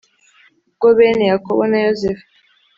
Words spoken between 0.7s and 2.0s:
Bwo bene yakobo na